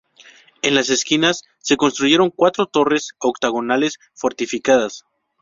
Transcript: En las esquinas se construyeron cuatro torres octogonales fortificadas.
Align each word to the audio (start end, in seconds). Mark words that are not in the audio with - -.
En 0.63 0.73
las 0.73 0.89
esquinas 0.89 1.43
se 1.59 1.77
construyeron 1.77 2.31
cuatro 2.35 2.65
torres 2.65 3.11
octogonales 3.19 3.99
fortificadas. 4.15 5.03